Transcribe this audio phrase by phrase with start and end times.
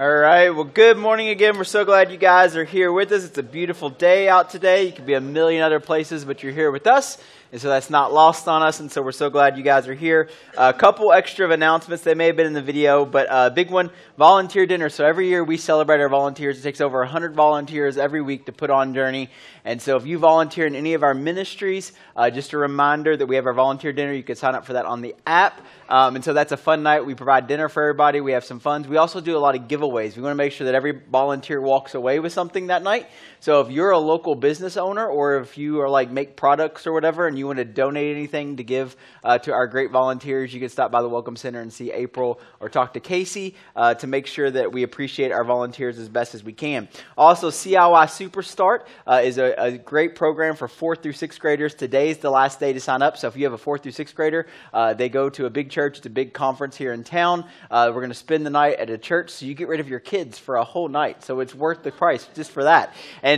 [0.00, 0.50] All right.
[0.50, 1.58] Well, good morning again.
[1.58, 3.24] We're so glad you guys are here with us.
[3.24, 4.84] It's a beautiful day out today.
[4.84, 7.18] You could be a million other places, but you're here with us.
[7.50, 8.78] And so that's not lost on us.
[8.78, 10.28] And so we're so glad you guys are here.
[10.56, 12.04] A couple extra announcements.
[12.04, 14.90] They may have been in the video, but a big one volunteer dinner.
[14.90, 16.58] So every year we celebrate our volunteers.
[16.60, 19.30] It takes over 100 volunteers every week to put on Journey.
[19.64, 23.26] And so if you volunteer in any of our ministries, uh, just a reminder that
[23.26, 24.12] we have our volunteer dinner.
[24.12, 25.58] You can sign up for that on the app.
[25.88, 27.06] Um, and so that's a fun night.
[27.06, 28.20] We provide dinner for everybody.
[28.20, 28.86] We have some funds.
[28.86, 29.87] We also do a lot of giveaways.
[30.16, 33.08] We want to make sure that every volunteer walks away with something that night.
[33.40, 36.92] So if you're a local business owner or if you are like make products or
[36.92, 40.58] whatever and you want to donate anything to give uh, to our great volunteers, you
[40.58, 44.08] can stop by the Welcome Center and see April or talk to Casey uh, to
[44.08, 46.88] make sure that we appreciate our volunteers as best as we can.
[47.16, 51.74] Also, CIY Superstart uh, is a, a, great program for fourth through sixth graders.
[51.74, 53.16] Today is the last day to sign up.
[53.16, 55.70] So if you have a fourth through sixth grader, uh, they go to a big
[55.70, 55.98] church.
[55.98, 57.44] It's a big conference here in town.
[57.70, 59.88] Uh, we're going to spend the night at a church, so you get rid of
[59.88, 61.22] your kids for a whole night.
[61.22, 62.94] So it's worth the price just for that.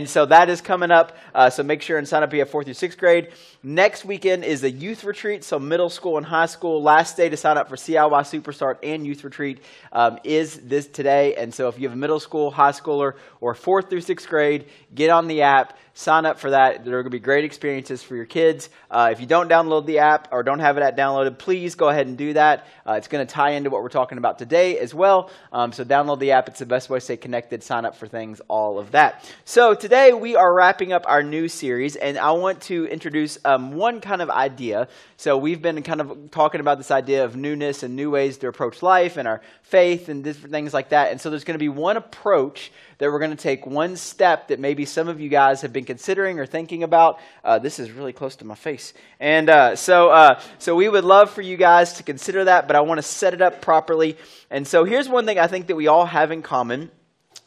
[0.07, 1.17] So that is coming up.
[1.33, 3.31] Uh, so make sure and sign up if you have fourth through sixth grade.
[3.63, 5.43] Next weekend is a youth retreat.
[5.43, 6.81] So middle school and high school.
[6.81, 11.35] Last day to sign up for CIY Superstart and youth retreat um, is this today.
[11.35, 14.65] And so if you have a middle school, high schooler, or fourth through sixth grade,
[14.93, 16.83] get on the app sign up for that.
[16.83, 18.69] There are going to be great experiences for your kids.
[18.89, 21.89] Uh, if you don't download the app or don't have it at downloaded, please go
[21.89, 22.65] ahead and do that.
[22.87, 25.29] Uh, it's going to tie into what we're talking about today as well.
[25.53, 26.47] Um, so download the app.
[26.49, 29.31] It's the best way to stay connected, sign up for things, all of that.
[29.45, 33.73] So today we are wrapping up our new series, and I want to introduce um,
[33.73, 34.87] one kind of idea.
[35.17, 38.47] So we've been kind of talking about this idea of newness and new ways to
[38.47, 41.11] approach life and our faith and different things like that.
[41.11, 44.49] And so there's going to be one approach that we're going to take one step
[44.49, 47.19] that maybe some of you guys have been considering or thinking about.
[47.43, 48.93] Uh, this is really close to my face.
[49.19, 52.77] And uh, so, uh, so we would love for you guys to consider that, but
[52.77, 54.17] I want to set it up properly.
[54.49, 56.91] And so here's one thing I think that we all have in common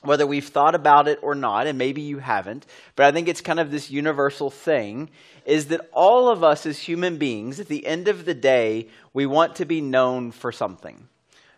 [0.05, 3.41] whether we've thought about it or not, and maybe you haven't, but I think it's
[3.41, 5.09] kind of this universal thing,
[5.47, 9.25] is that all of us as human beings, at the end of the day, we
[9.25, 11.09] want to be known for something.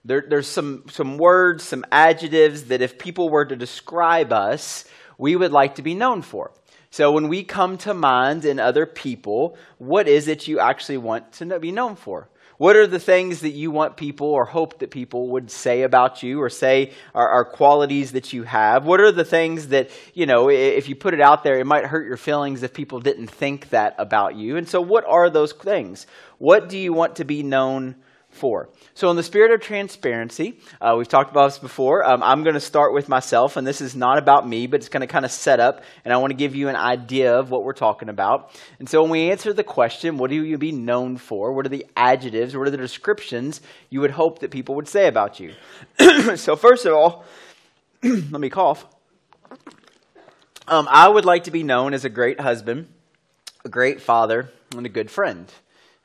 [0.04, 4.84] There, there's some, some words, some adjectives that if people were to describe us,
[5.18, 6.52] we would like to be known for.
[6.90, 11.32] So when we come to mind in other people, what is it you actually want
[11.34, 12.28] to be known for?
[12.58, 16.22] What are the things that you want people or hope that people would say about
[16.22, 18.86] you or say are, are, qualities that you have?
[18.86, 21.84] What are the things that, you know, if you put it out there, it might
[21.84, 24.56] hurt your feelings if people didn't think that about you?
[24.56, 26.06] And so, what are those things?
[26.38, 27.96] What do you want to be known
[28.36, 28.68] for.
[28.94, 32.04] So, in the spirit of transparency, uh, we've talked about this before.
[32.04, 34.88] Um, I'm going to start with myself, and this is not about me, but it's
[34.88, 37.50] going to kind of set up, and I want to give you an idea of
[37.50, 38.50] what we're talking about.
[38.78, 41.52] And so, when we answer the question, what do you be known for?
[41.52, 42.56] What are the adjectives?
[42.56, 43.60] What are the descriptions
[43.90, 45.54] you would hope that people would say about you?
[46.36, 47.24] so, first of all,
[48.02, 48.86] let me cough.
[50.68, 52.88] Um, I would like to be known as a great husband,
[53.64, 55.52] a great father, and a good friend.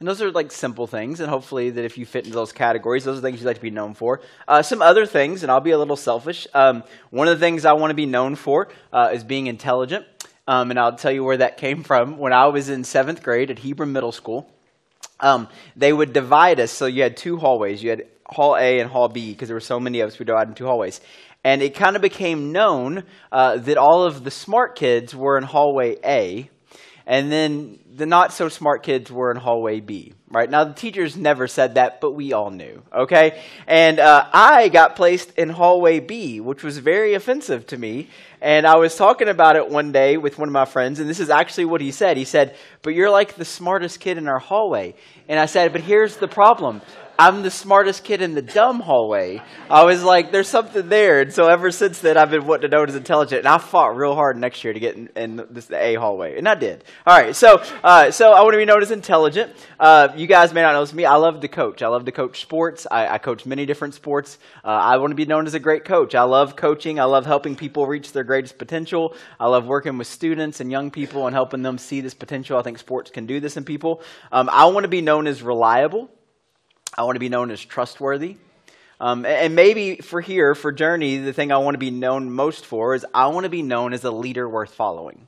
[0.02, 3.04] And those are like simple things, and hopefully that if you fit into those categories,
[3.04, 4.22] those are things you'd like to be known for.
[4.48, 6.48] Uh, some other things, and I'll be a little selfish.
[6.56, 10.08] Um, one of the things I want to be known for uh, is being intelligent,
[10.48, 12.18] um, and I'll tell you where that came from.
[12.18, 14.52] When I was in seventh grade at Hebrew Middle School,
[15.20, 16.72] um, they would divide us.
[16.72, 17.84] So you had two hallways.
[17.84, 20.18] You had Hall A and Hall B because there were so many of us.
[20.18, 21.00] We divided in two hallways,
[21.44, 25.44] and it kind of became known uh, that all of the smart kids were in
[25.44, 26.50] hallway A
[27.06, 30.50] and then the not so smart kids were in hallway B, right?
[30.50, 33.42] Now, the teachers never said that, but we all knew, okay?
[33.68, 38.10] And uh, I got placed in hallway B, which was very offensive to me.
[38.42, 41.20] And I was talking about it one day with one of my friends, and this
[41.20, 42.18] is actually what he said.
[42.18, 44.96] He said, But you're like the smartest kid in our hallway.
[45.28, 46.82] And I said, But here's the problem
[47.22, 49.44] I'm the smartest kid in the dumb hallway.
[49.70, 51.22] I was like, there's something there.
[51.22, 53.40] And so ever since then, I've been wanting to know as intelligent.
[53.40, 56.40] And I fought real hard next year to get in, in this the A hallway.
[56.40, 56.84] And I did.
[57.06, 57.36] All right.
[57.36, 59.54] So, uh, so I want to be known as intelligent.
[59.80, 61.04] Uh, you guys may not know this me.
[61.04, 61.82] I love to coach.
[61.82, 62.86] I love to coach sports.
[62.92, 64.38] I, I coach many different sports.
[64.64, 66.14] Uh, I want to be known as a great coach.
[66.14, 67.00] I love coaching.
[67.00, 69.16] I love helping people reach their greatest potential.
[69.40, 72.60] I love working with students and young people and helping them see this potential.
[72.60, 74.04] I think sports can do this in people.
[74.32, 76.08] Um, I want to be known as reliable.
[76.96, 78.38] I want to be known as trustworthy.
[79.00, 82.68] Um, and maybe for here, for Journey, the thing I want to be known most
[82.68, 85.28] for is I want to be known as a leader worth following.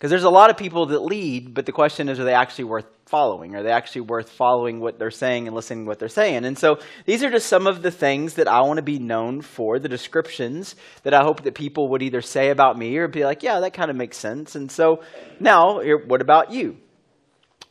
[0.00, 2.64] Because there's a lot of people that lead, but the question is, are they actually
[2.64, 3.54] worth following?
[3.54, 6.46] Are they actually worth following what they're saying and listening to what they're saying?
[6.46, 9.42] And so these are just some of the things that I want to be known
[9.42, 13.26] for, the descriptions that I hope that people would either say about me or be
[13.26, 14.54] like, yeah, that kind of makes sense.
[14.54, 15.02] And so
[15.38, 16.78] now, what about you?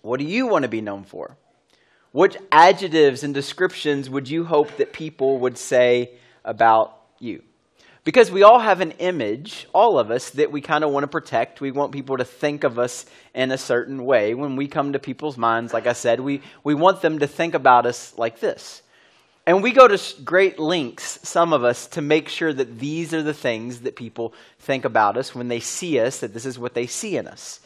[0.03, 1.35] What do you want to be known for?
[2.11, 6.11] What adjectives and descriptions would you hope that people would say
[6.45, 7.41] about you?
[8.03, 11.07] Because we all have an image, all of us, that we kind of want to
[11.07, 11.61] protect.
[11.61, 14.33] We want people to think of us in a certain way.
[14.33, 17.53] When we come to people's minds, like I said, we, we want them to think
[17.53, 18.81] about us like this.
[19.45, 23.23] And we go to great lengths, some of us, to make sure that these are
[23.23, 26.73] the things that people think about us when they see us, that this is what
[26.73, 27.59] they see in us.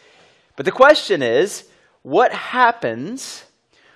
[0.55, 1.67] But the question is
[2.01, 3.43] what happens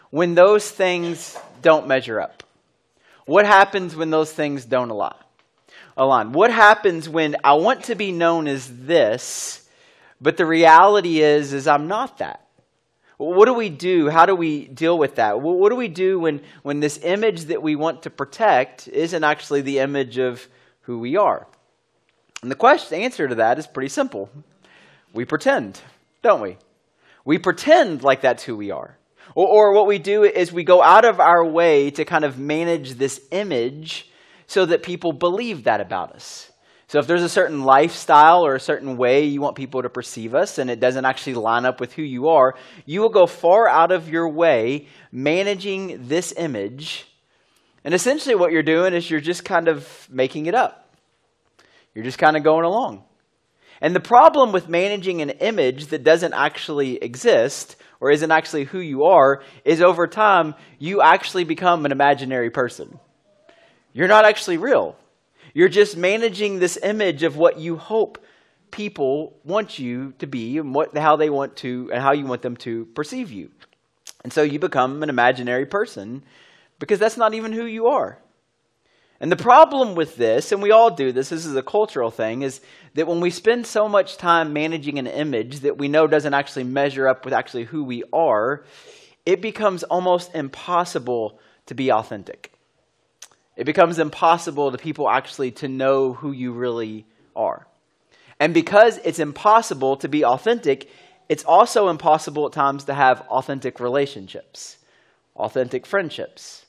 [0.10, 2.44] when those things don't measure up?
[3.26, 5.14] What happens when those things don't align?
[5.98, 6.32] Align?
[6.32, 9.68] What happens when I want to be known as this,
[10.22, 12.48] but the reality is is I'm not that?
[13.18, 14.10] What do we do?
[14.10, 15.42] How do we deal with that?
[15.42, 19.62] What do we do when, when this image that we want to protect isn't actually
[19.62, 20.48] the image of
[20.82, 21.48] who we are?
[22.44, 24.30] And the question, answer to that is pretty simple.
[25.14, 25.82] We pretend,
[26.22, 26.58] don't we?
[27.26, 28.98] We pretend like that's who we are.
[29.34, 32.38] Or, or what we do is we go out of our way to kind of
[32.38, 34.12] manage this image
[34.48, 36.52] so that people believe that about us.
[36.88, 40.34] So if there's a certain lifestyle or a certain way you want people to perceive
[40.34, 42.56] us and it doesn't actually line up with who you are,
[42.86, 47.06] you will go far out of your way managing this image.
[47.84, 50.90] And essentially what you're doing is you're just kind of making it up.
[51.94, 53.04] You're just kind of going along.
[53.82, 58.80] And the problem with managing an image that doesn't actually exist or isn't actually who
[58.80, 62.98] you are is over time you actually become an imaginary person.
[63.98, 64.96] You're not actually real.
[65.56, 68.24] You're just managing this image of what you hope
[68.70, 72.44] people want you to be and what, how they want to and how you want
[72.44, 73.50] them to perceive you.
[74.24, 76.24] And so you become an imaginary person
[76.78, 78.20] because that's not even who you are.
[79.20, 82.44] And the problem with this, and we all do this, this is a cultural thing,
[82.44, 82.62] is
[82.94, 86.66] that when we spend so much time managing an image that we know doesn't actually
[86.66, 88.64] measure up with actually who we are,
[89.26, 92.54] it becomes almost impossible to be authentic.
[93.58, 97.06] It becomes impossible to people actually to know who you really
[97.36, 97.68] are.
[98.40, 100.90] And because it's impossible to be authentic,
[101.28, 104.78] it's also impossible at times to have authentic relationships,
[105.36, 106.68] authentic friendships.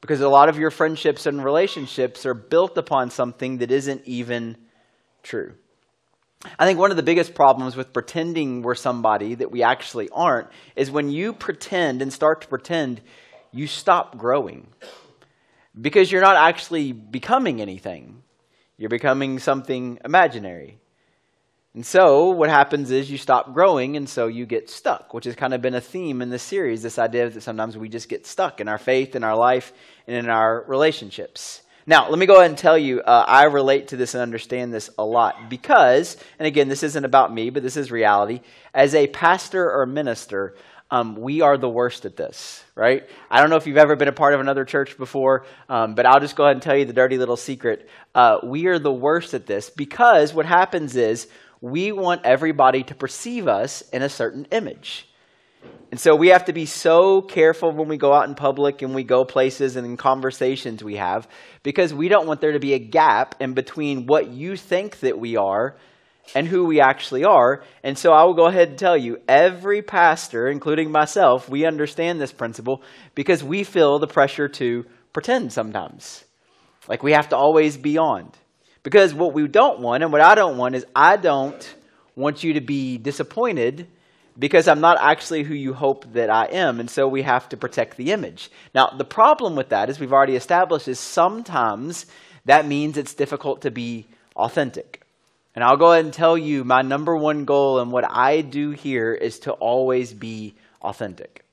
[0.00, 4.56] Because a lot of your friendships and relationships are built upon something that isn't even
[5.22, 5.54] true.
[6.58, 10.48] I think one of the biggest problems with pretending we're somebody that we actually aren't
[10.76, 13.00] is when you pretend and start to pretend,
[13.50, 14.66] you stop growing
[15.80, 18.22] because you're not actually becoming anything.
[18.76, 20.78] You're becoming something imaginary.
[21.74, 25.34] And so what happens is you stop growing and so you get stuck, which has
[25.34, 28.26] kind of been a theme in this series this idea that sometimes we just get
[28.26, 29.72] stuck in our faith, in our life,
[30.06, 31.62] and in our relationships.
[31.86, 34.72] Now, let me go ahead and tell you, uh, I relate to this and understand
[34.72, 38.40] this a lot because, and again, this isn't about me, but this is reality.
[38.72, 40.54] As a pastor or minister,
[40.94, 43.08] um, we are the worst at this, right?
[43.28, 46.06] I don't know if you've ever been a part of another church before, um, but
[46.06, 47.88] I'll just go ahead and tell you the dirty little secret.
[48.14, 51.26] Uh, we are the worst at this because what happens is
[51.60, 55.08] we want everybody to perceive us in a certain image.
[55.90, 58.94] And so we have to be so careful when we go out in public and
[58.94, 61.26] we go places and in conversations we have
[61.64, 65.18] because we don't want there to be a gap in between what you think that
[65.18, 65.74] we are
[66.34, 67.62] and who we actually are.
[67.82, 72.20] And so I will go ahead and tell you every pastor, including myself, we understand
[72.20, 72.82] this principle
[73.14, 76.24] because we feel the pressure to pretend sometimes.
[76.88, 78.30] Like we have to always be on.
[78.82, 81.74] Because what we don't want, and what I don't want, is I don't
[82.16, 83.88] want you to be disappointed
[84.38, 86.80] because I'm not actually who you hope that I am.
[86.80, 88.50] And so we have to protect the image.
[88.74, 92.06] Now, the problem with that, as we've already established, is sometimes
[92.44, 94.06] that means it's difficult to be
[94.36, 95.03] authentic.
[95.54, 98.70] And I'll go ahead and tell you my number one goal and what I do
[98.70, 101.44] here is to always be authentic.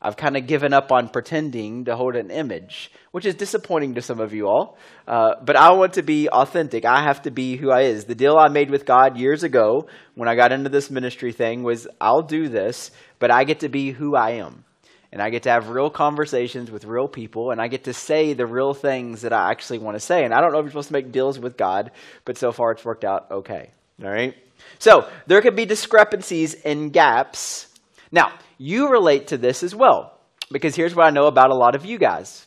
[0.00, 4.02] I've kind of given up on pretending to hold an image, which is disappointing to
[4.02, 4.78] some of you all.
[5.08, 6.84] Uh, but I want to be authentic.
[6.84, 8.04] I have to be who I is.
[8.04, 11.64] The deal I made with God years ago when I got into this ministry thing
[11.64, 14.64] was I'll do this, but I get to be who I am
[15.10, 18.34] and I get to have real conversations with real people, and I get to say
[18.34, 20.24] the real things that I actually want to say.
[20.24, 21.92] And I don't know if you're supposed to make deals with God,
[22.24, 23.70] but so far it's worked out okay.
[24.02, 24.34] All right?
[24.78, 27.68] So there could be discrepancies and gaps.
[28.12, 30.18] Now, you relate to this as well,
[30.50, 32.46] because here's what I know about a lot of you guys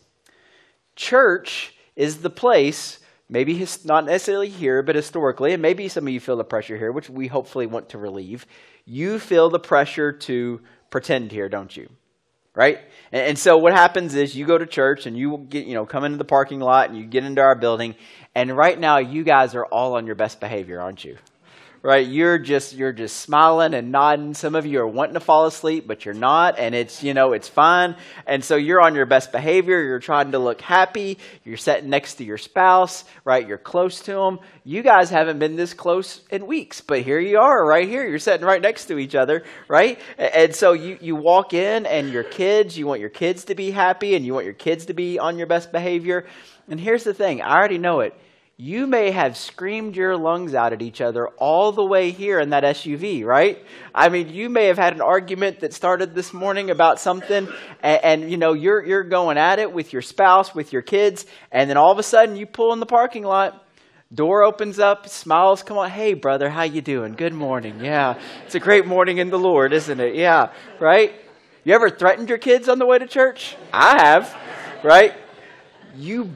[0.96, 3.00] church is the place.
[3.28, 6.78] Maybe his, not necessarily here, but historically, and maybe some of you feel the pressure
[6.78, 8.46] here, which we hopefully want to relieve.
[8.86, 11.88] You feel the pressure to pretend here, don't you?
[12.56, 12.80] Right?
[13.12, 15.86] And, and, so what happens is you go to church and you get, you know,
[15.86, 17.96] come into the parking lot and you get into our building,
[18.36, 21.18] and right now you guys are all on your best behavior, aren't you?
[21.84, 22.06] Right?
[22.06, 24.34] You're just you're just smiling and nodding.
[24.34, 27.34] Some of you are wanting to fall asleep, but you're not, and it's you know
[27.34, 27.96] it's fine.
[28.28, 29.82] And so you're on your best behavior.
[29.82, 31.18] You're trying to look happy.
[31.44, 33.48] You're sitting next to your spouse, right?
[33.48, 34.40] You're close to them.
[34.64, 38.08] You guys haven't been this close in weeks, but here you are, right here.
[38.08, 40.00] You're sitting right next to each other, right?
[40.18, 43.72] And so you you walk in, and your kids, you want your kids to be
[43.72, 46.28] happy, and you want your kids to be on your best behavior.
[46.70, 48.14] And here's the thing: I already know it
[48.62, 52.52] you may have screamed your lungs out at each other all the way here in
[52.52, 53.58] that SUV, right?
[53.94, 57.48] I mean, you may have had an argument that started this morning about something,
[57.82, 61.26] and, and, you know you're you're going at it with your spouse, with your kids,
[61.52, 63.66] and then all of a sudden you pull in the parking lot.
[64.14, 65.90] Door opens up, smiles come on.
[65.90, 67.14] Hey, brother, how you doing?
[67.14, 67.84] Good morning.
[67.84, 70.14] Yeah, it's a great morning in the Lord, isn't it?
[70.14, 71.16] Yeah, right.
[71.64, 73.56] You ever threatened your kids on the way to church?
[73.74, 74.38] I have,
[74.84, 75.16] right?
[75.98, 76.30] You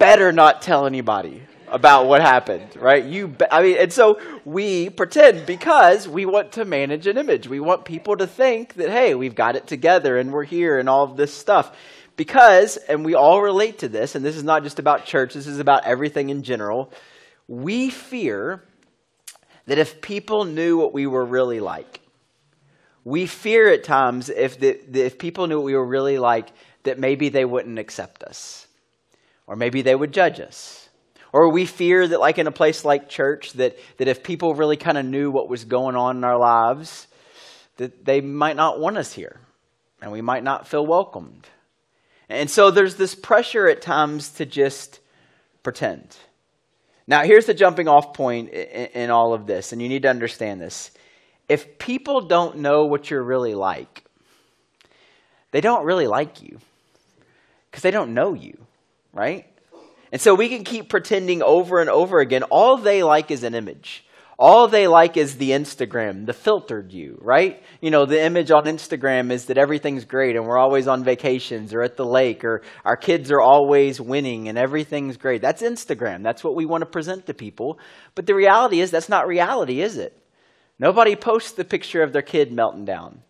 [0.00, 3.04] better not tell anybody about what happened, right?
[3.04, 7.48] You, I mean, and so we pretend because we want to manage an image.
[7.48, 10.88] We want people to think that, hey, we've got it together and we're here and
[10.88, 11.76] all of this stuff.
[12.16, 15.46] Because, and we all relate to this, and this is not just about church, this
[15.46, 16.92] is about everything in general.
[17.46, 18.64] We fear
[19.66, 22.00] that if people knew what we were really like,
[23.04, 26.48] we fear at times if, the, the, if people knew what we were really like,
[26.82, 28.66] that maybe they wouldn't accept us,
[29.46, 30.87] or maybe they would judge us
[31.32, 34.76] or we fear that, like in a place like church, that, that if people really
[34.76, 37.06] kind of knew what was going on in our lives,
[37.76, 39.40] that they might not want us here
[40.00, 41.46] and we might not feel welcomed.
[42.28, 45.00] And so there's this pressure at times to just
[45.62, 46.16] pretend.
[47.06, 50.10] Now, here's the jumping off point in, in all of this, and you need to
[50.10, 50.90] understand this.
[51.48, 54.04] If people don't know what you're really like,
[55.50, 56.58] they don't really like you
[57.70, 58.58] because they don't know you,
[59.14, 59.46] right?
[60.12, 62.42] And so we can keep pretending over and over again.
[62.44, 64.04] All they like is an image.
[64.38, 67.60] All they like is the Instagram, the filtered you, right?
[67.80, 71.74] You know, the image on Instagram is that everything's great and we're always on vacations
[71.74, 75.42] or at the lake or our kids are always winning and everything's great.
[75.42, 76.22] That's Instagram.
[76.22, 77.80] That's what we want to present to people.
[78.14, 80.16] But the reality is, that's not reality, is it?
[80.78, 83.22] Nobody posts the picture of their kid melting down.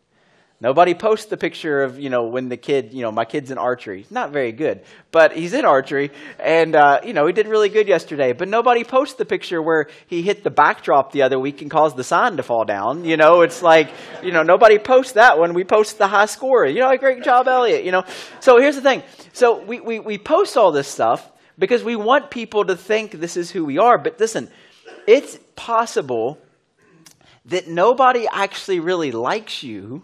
[0.61, 3.59] Nobody posts the picture of, you know, when the kid, you know, my kid's in
[3.59, 4.07] archery.
[4.11, 6.11] Not very good, but he's in archery.
[6.41, 8.33] And, uh, you know, he did really good yesterday.
[8.33, 11.97] But nobody posts the picture where he hit the backdrop the other week and caused
[11.97, 13.05] the sign to fall down.
[13.05, 13.89] You know, it's like,
[14.21, 15.55] you know, nobody posts that one.
[15.55, 16.67] We post the high score.
[16.67, 18.03] You know, great job, Elliot, you know.
[18.41, 19.05] So here's the thing.
[19.33, 23.37] So we, we, we post all this stuff because we want people to think this
[23.37, 23.97] is who we are.
[23.97, 24.51] But listen,
[25.07, 26.39] it's possible
[27.45, 30.03] that nobody actually really likes you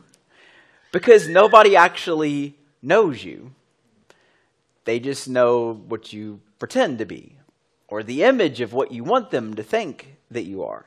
[0.95, 3.51] because nobody actually knows you.
[4.85, 7.37] They just know what you pretend to be
[7.89, 10.87] or the image of what you want them to think that you are.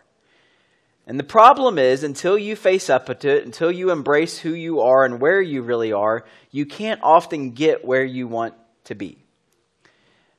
[1.05, 4.79] And the problem is, until you face up to it, until you embrace who you
[4.79, 8.53] are and where you really are, you can't often get where you want
[8.85, 9.26] to be.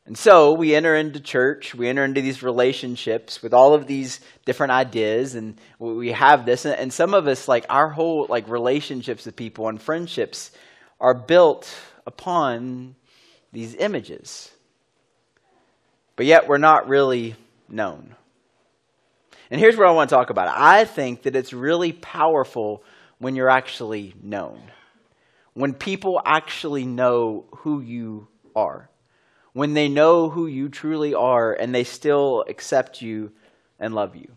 [0.09, 4.21] And so we enter into church, we enter into these relationships with all of these
[4.47, 6.65] different ideas, and we have this.
[6.65, 10.51] And some of us, like our whole like relationships with people and friendships,
[10.99, 11.71] are built
[12.07, 12.95] upon
[13.53, 14.51] these images.
[16.17, 17.37] But yet we're not really
[17.69, 18.15] known.
[19.51, 20.49] And here's what I want to talk about.
[20.49, 22.83] I think that it's really powerful
[23.19, 24.63] when you're actually known.
[25.53, 28.89] When people actually know who you are
[29.59, 33.33] when they know who you truly are and they still accept you
[33.81, 34.31] and love you.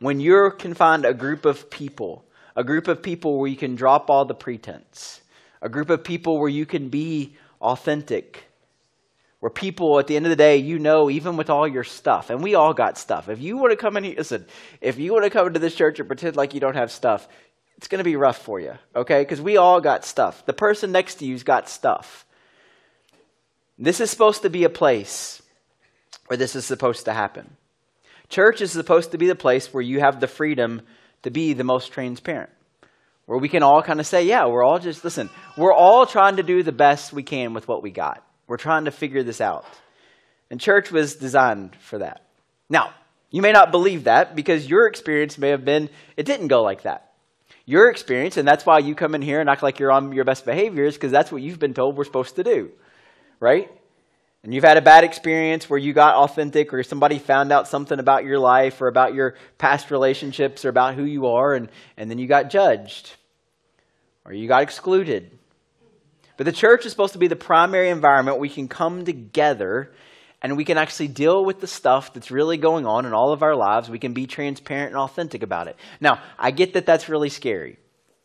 [0.00, 3.74] When you can find a group of people, a group of people where you can
[3.74, 5.22] drop all the pretense,
[5.62, 8.44] a group of people where you can be authentic,
[9.38, 12.28] where people at the end of the day, you know, even with all your stuff,
[12.28, 13.30] and we all got stuff.
[13.30, 14.44] If you want to come in here, listen,
[14.82, 17.26] if you want to come into this church and pretend like you don't have stuff,
[17.78, 19.22] it's going to be rough for you, okay?
[19.22, 20.44] Because we all got stuff.
[20.44, 22.26] The person next to you's got stuff.
[23.82, 25.40] This is supposed to be a place
[26.26, 27.56] where this is supposed to happen.
[28.28, 30.82] Church is supposed to be the place where you have the freedom
[31.22, 32.50] to be the most transparent.
[33.24, 36.36] Where we can all kind of say, yeah, we're all just, listen, we're all trying
[36.36, 38.22] to do the best we can with what we got.
[38.46, 39.64] We're trying to figure this out.
[40.50, 42.26] And church was designed for that.
[42.68, 42.92] Now,
[43.30, 46.82] you may not believe that because your experience may have been, it didn't go like
[46.82, 47.12] that.
[47.64, 50.24] Your experience, and that's why you come in here and act like you're on your
[50.24, 52.72] best behaviors because that's what you've been told we're supposed to do
[53.40, 53.70] right?
[54.42, 57.98] And you've had a bad experience where you got authentic or somebody found out something
[57.98, 62.10] about your life or about your past relationships or about who you are, and, and
[62.10, 63.16] then you got judged
[64.24, 65.30] or you got excluded.
[66.36, 69.92] But the church is supposed to be the primary environment we can come together
[70.40, 73.42] and we can actually deal with the stuff that's really going on in all of
[73.42, 73.90] our lives.
[73.90, 75.76] We can be transparent and authentic about it.
[76.00, 77.76] Now, I get that that's really scary,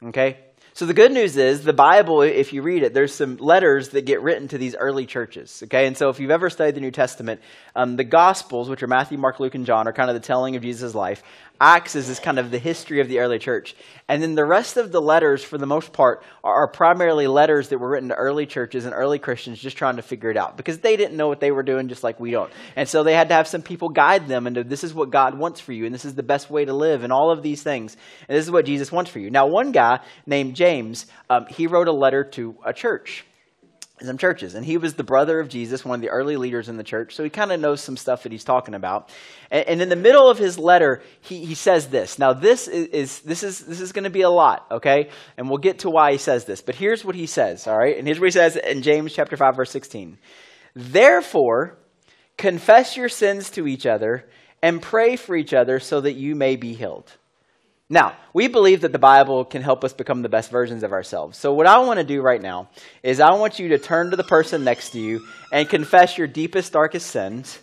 [0.02, 0.38] okay?
[0.76, 4.06] So the good news is the Bible, if you read it, there's some letters that
[4.06, 5.62] get written to these early churches.
[5.64, 7.40] Okay, and so if you've ever studied the New Testament,
[7.78, 10.58] um, the Gospels, which are Matthew, Mark, Luke, and John, are kind of the telling
[10.58, 11.24] of Jesus' life.
[11.60, 13.76] Acts is kind of the history of the early church.
[14.08, 17.78] And then the rest of the letters, for the most part, are, primarily letters that
[17.78, 20.80] were written to early churches and early Christians just trying to figure it out because
[20.80, 22.52] they didn't know what they were doing just like we don't.
[22.76, 25.38] And so they had to have some people guide them into this is what God
[25.38, 27.64] wants for you and this is the best way to live and all of these
[27.64, 27.96] things.
[28.28, 29.30] And this is what Jesus wants for you.
[29.30, 33.26] Now, one guy named James, um, he wrote a letter to a church
[34.02, 34.56] some churches.
[34.56, 37.16] And he was the brother of Jesus, one of the early leaders in the church.
[37.16, 39.10] So he kind of knows some stuff that he's talking about.
[39.50, 42.20] And, and, in the middle of his letter, he, he says this.
[42.20, 45.10] Now, this is, is this is this is going to be a lot, okay?
[45.38, 46.62] And we'll get to why he says this.
[46.62, 47.98] But here's what he says, all right?
[47.98, 50.18] And here's what he says in James chapter 5, verse 16.
[50.76, 51.78] Therefore,
[52.38, 54.28] confess your sins to each other
[54.62, 57.14] and pray for each other so that you may be healed.
[57.90, 61.38] Now, we believe that the Bible can help us become the best versions of ourselves.
[61.38, 62.70] So, what I want to do right now
[63.04, 66.26] is I want you to turn to the person next to you and confess your
[66.26, 67.60] deepest, darkest sins.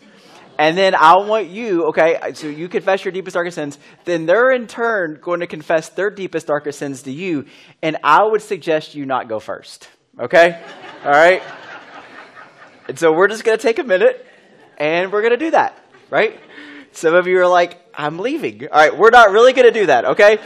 [0.59, 3.79] And then I want you, okay, so you confess your deepest, darkest sins.
[4.05, 7.47] Then they're in turn going to confess their deepest, darkest sins to you.
[7.83, 9.89] And I would suggest you not go first,
[10.21, 10.63] okay?
[11.05, 11.43] All right?
[12.87, 14.25] And so we're just going to take a minute
[14.79, 15.77] and we're going to do that,
[16.11, 16.39] right?
[16.93, 18.69] Some of you are like, I'm leaving.
[18.69, 20.39] All right, we're not really going to do that, okay?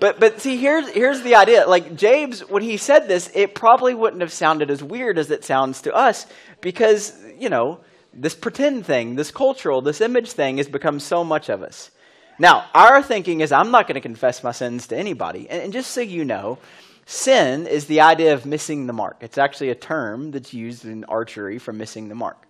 [0.00, 1.66] But but see, here's here's the idea.
[1.66, 5.44] Like James, when he said this, it probably wouldn't have sounded as weird as it
[5.44, 6.26] sounds to us
[6.60, 7.80] because you know
[8.12, 11.90] this pretend thing, this cultural, this image thing has become so much of us.
[12.38, 15.48] Now, our thinking is, I'm not going to confess my sins to anybody.
[15.50, 16.58] And, and just so you know,
[17.04, 19.16] sin is the idea of missing the mark.
[19.20, 22.47] It's actually a term that's used in archery for missing the mark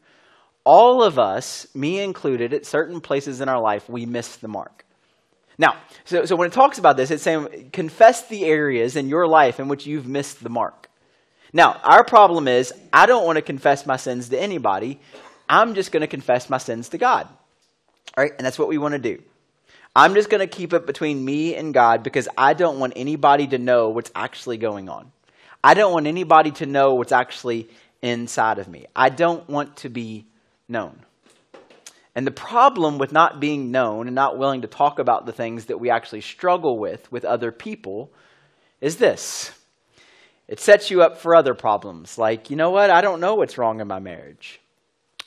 [0.69, 4.85] all of us, me included, at certain places in our life, we miss the mark.
[5.57, 9.27] Now, so, so when it talks about this, it's saying confess the areas in your
[9.27, 10.91] life in which you've missed the mark.
[11.55, 15.01] Now, our problem is I don't want to confess my sins to anybody.
[15.49, 17.27] I'm just going to confess my sins to God.
[18.15, 18.33] All right?
[18.37, 19.23] And that's what we want to do.
[19.97, 23.47] I'm just going to keep it between me and God because I don't want anybody
[23.47, 25.13] to know what's actually going on.
[25.65, 27.71] I don't want anybody to know what's actually
[28.03, 28.85] inside of me.
[28.95, 30.27] I don't want to be
[30.69, 31.01] known.
[32.15, 35.67] And the problem with not being known and not willing to talk about the things
[35.67, 38.13] that we actually struggle with with other people
[38.81, 39.53] is this
[40.49, 42.17] it sets you up for other problems.
[42.17, 42.91] Like, you know what?
[42.91, 44.61] I don't know what's wrong in my marriage.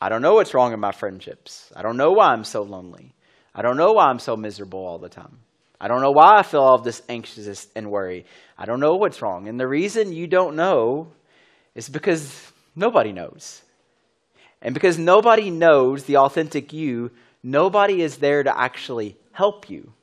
[0.01, 1.71] I don't know what's wrong in my friendships.
[1.75, 3.13] I don't know why I'm so lonely.
[3.53, 5.37] I don't know why I'm so miserable all the time.
[5.79, 8.25] I don't know why I feel all this anxious and worry.
[8.57, 9.47] I don't know what's wrong.
[9.47, 11.07] And the reason you don't know
[11.75, 13.61] is because nobody knows.
[14.61, 19.93] And because nobody knows the authentic you, nobody is there to actually help you.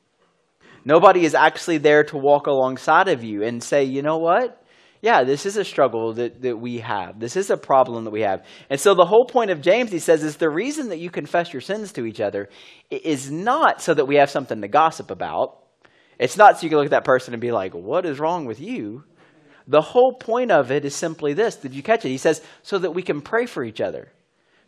[0.84, 4.64] Nobody is actually there to walk alongside of you and say, you know what?
[5.00, 7.20] Yeah, this is a struggle that, that we have.
[7.20, 8.44] This is a problem that we have.
[8.68, 11.52] And so the whole point of James, he says, is the reason that you confess
[11.52, 12.48] your sins to each other
[12.90, 15.58] is not so that we have something to gossip about.
[16.18, 18.44] It's not so you can look at that person and be like, what is wrong
[18.44, 19.04] with you?
[19.68, 21.54] The whole point of it is simply this.
[21.54, 22.08] Did you catch it?
[22.08, 24.10] He says, so that we can pray for each other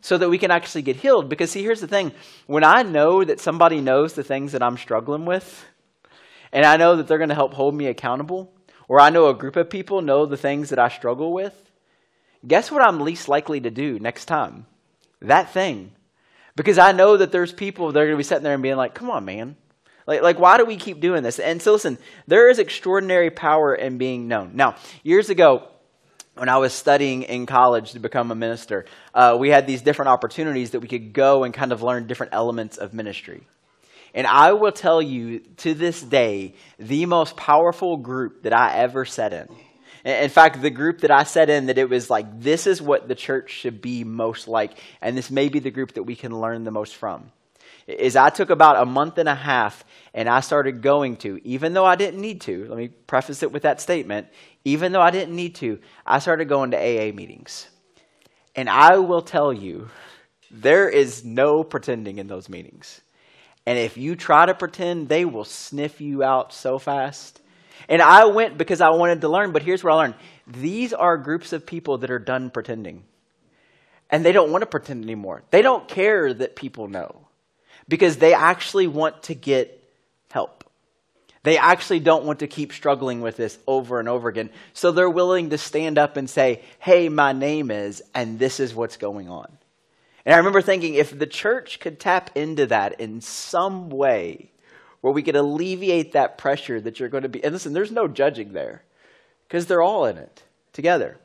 [0.01, 1.29] so that we can actually get healed.
[1.29, 2.11] Because, see, here's the thing
[2.47, 5.65] when I know that somebody knows the things that I'm struggling with,
[6.51, 8.51] and I know that they're going to help hold me accountable,
[8.87, 11.71] or I know a group of people know the things that I struggle with,
[12.45, 14.65] guess what I'm least likely to do next time?
[15.21, 15.91] That thing.
[16.55, 18.75] Because I know that there's people that are going to be sitting there and being
[18.75, 19.55] like, come on, man.
[20.07, 21.39] Like, like, why do we keep doing this?
[21.39, 24.51] And so, listen, there is extraordinary power in being known.
[24.55, 25.69] Now, years ago,
[26.35, 30.09] when I was studying in college to become a minister, uh, we had these different
[30.09, 33.47] opportunities that we could go and kind of learn different elements of ministry.
[34.13, 39.05] And I will tell you to this day, the most powerful group that I ever
[39.05, 39.47] sat in.
[40.03, 43.07] In fact, the group that I sat in, that it was like, this is what
[43.07, 46.39] the church should be most like, and this may be the group that we can
[46.39, 47.31] learn the most from.
[47.87, 51.73] Is I took about a month and a half and I started going to, even
[51.73, 54.27] though I didn't need to, let me preface it with that statement,
[54.65, 57.67] even though I didn't need to, I started going to AA meetings.
[58.55, 59.89] And I will tell you,
[60.51, 62.99] there is no pretending in those meetings.
[63.65, 67.39] And if you try to pretend, they will sniff you out so fast.
[67.87, 70.15] And I went because I wanted to learn, but here's what I learned
[70.47, 73.03] these are groups of people that are done pretending.
[74.09, 75.43] And they don't want to pretend anymore.
[75.51, 77.20] They don't care that people know
[77.87, 79.83] because they actually want to get
[80.31, 80.63] help.
[81.43, 84.51] They actually don't want to keep struggling with this over and over again.
[84.73, 88.75] So they're willing to stand up and say, hey, my name is, and this is
[88.75, 89.51] what's going on.
[90.23, 94.51] And I remember thinking if the church could tap into that in some way
[95.01, 98.07] where we could alleviate that pressure that you're going to be, and listen, there's no
[98.07, 98.83] judging there
[99.47, 101.17] because they're all in it together.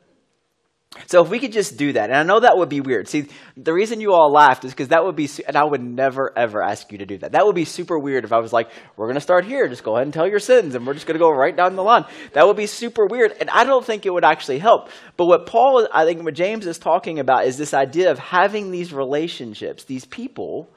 [1.05, 3.07] So if we could just do that, and I know that would be weird.
[3.07, 6.33] See, the reason you all laughed is because that would be, and I would never
[6.35, 7.33] ever ask you to do that.
[7.33, 9.67] That would be super weird if I was like, "We're to start here.
[9.67, 11.83] Just go ahead and tell your sins, and we're just to go right down the
[11.83, 14.89] line." That would be super weird, and I don't think it would actually help.
[15.17, 18.71] But what Paul, I think, what James is talking about is this idea of having
[18.71, 20.69] these relationships, these people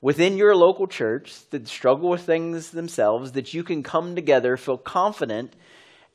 [0.00, 4.78] within your local church that struggle with things themselves, that you can come together, feel
[4.78, 5.52] confident,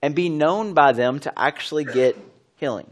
[0.02, 2.18] and be known by them to actually get
[2.56, 2.90] healing.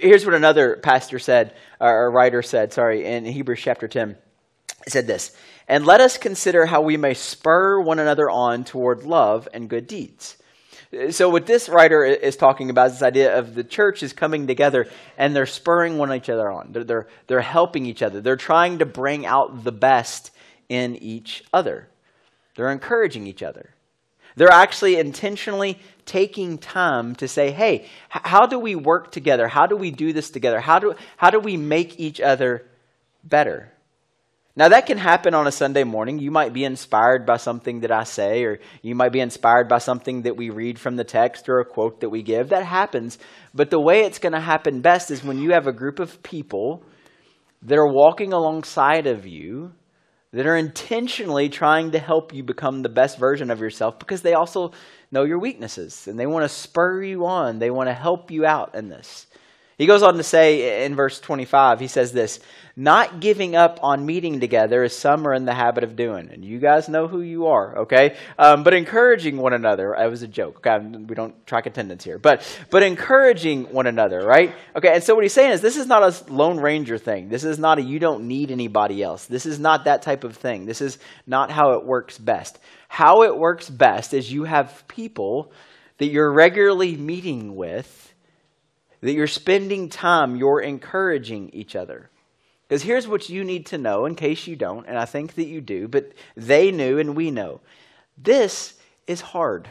[0.00, 4.16] Here's what another pastor said, or writer said, sorry, in Hebrews chapter 10.
[4.84, 5.36] He said this
[5.68, 9.86] And let us consider how we may spur one another on toward love and good
[9.86, 10.36] deeds.
[11.10, 14.46] So, what this writer is talking about is this idea of the church is coming
[14.46, 16.72] together and they're spurring one each other on.
[16.72, 18.20] They're, they're, they're helping each other.
[18.20, 20.30] They're trying to bring out the best
[20.68, 21.88] in each other.
[22.54, 23.74] They're encouraging each other.
[24.36, 29.48] They're actually intentionally taking time to say, hey, how do we work together?
[29.48, 30.60] How do we do this together?
[30.60, 32.66] How do, how do we make each other
[33.22, 33.70] better?
[34.56, 36.20] Now, that can happen on a Sunday morning.
[36.20, 39.78] You might be inspired by something that I say, or you might be inspired by
[39.78, 42.50] something that we read from the text or a quote that we give.
[42.50, 43.18] That happens.
[43.52, 46.22] But the way it's going to happen best is when you have a group of
[46.22, 46.84] people
[47.62, 49.72] that are walking alongside of you
[50.34, 54.34] that are intentionally trying to help you become the best version of yourself because they
[54.34, 54.72] also
[55.12, 57.60] know your weaknesses and they want to spur you on.
[57.60, 59.28] They want to help you out in this.
[59.76, 62.40] He goes on to say in verse 25, he says this
[62.76, 66.28] not giving up on meeting together as some are in the habit of doing.
[66.32, 68.16] And you guys know who you are, okay?
[68.36, 69.94] Um, but encouraging one another.
[69.94, 70.66] It was a joke.
[70.66, 70.84] Okay?
[70.84, 72.18] We don't track attendance here.
[72.18, 74.54] But, but encouraging one another, right?
[74.74, 77.28] Okay, and so what he's saying is this is not a Lone Ranger thing.
[77.28, 79.26] This is not a you don't need anybody else.
[79.26, 80.66] This is not that type of thing.
[80.66, 82.58] This is not how it works best.
[82.88, 85.52] How it works best is you have people
[85.98, 88.13] that you're regularly meeting with
[89.04, 92.08] that you're spending time, you're encouraging each other.
[92.66, 95.44] Because here's what you need to know in case you don't, and I think that
[95.44, 97.60] you do, but they knew and we know.
[98.16, 98.72] This
[99.06, 99.68] is hard.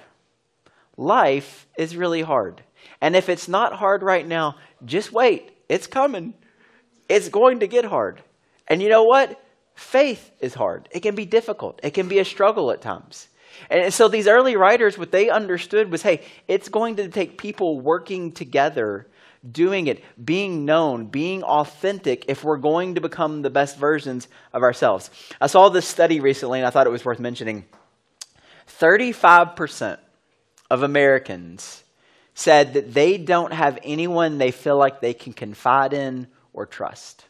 [0.97, 2.61] Life is really hard.
[3.01, 5.49] And if it's not hard right now, just wait.
[5.67, 6.35] It's coming.
[7.09, 8.21] It's going to get hard.
[8.67, 9.43] And you know what?
[9.73, 10.87] Faith is hard.
[10.91, 13.27] It can be difficult, it can be a struggle at times.
[13.71, 17.81] And so these early writers, what they understood was hey, it's going to take people
[17.81, 19.07] working together
[19.49, 24.63] doing it, being known, being authentic if we're going to become the best versions of
[24.63, 25.10] ourselves.
[25.41, 27.65] I saw this study recently and I thought it was worth mentioning.
[28.79, 29.97] 35%
[30.69, 31.84] of Americans
[32.34, 37.25] said that they don't have anyone they feel like they can confide in or trust.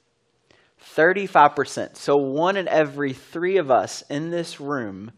[0.95, 1.95] 35%.
[1.95, 5.11] So, one in every three of us in this room,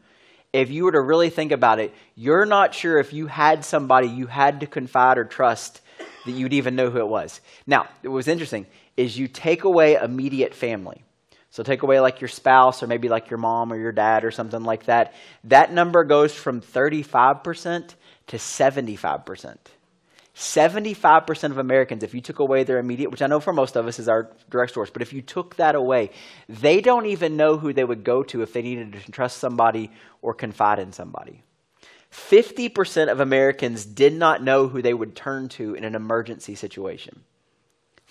[0.54, 4.08] if you were to really think about it, you're not sure if you had somebody
[4.08, 5.82] you had to confide or trust
[6.26, 7.40] that you'd even know who it was.
[7.68, 8.66] Now, what was interesting
[8.98, 11.04] is you take away immediate family.
[11.52, 14.32] So take away like your spouse or maybe like your mom or your dad or
[14.32, 15.14] something like that.
[15.46, 17.96] That number goes from 35%
[18.28, 19.58] to 75%.
[20.36, 23.88] 75% of Americans, if you took away their immediate, which I know for most of
[23.88, 26.10] us is our direct source, but if you took that away,
[26.50, 29.92] they don't even know who they would go to if they needed to trust somebody
[30.22, 31.42] or confide in somebody.
[32.16, 37.22] 50% of Americans did not know who they would turn to in an emergency situation.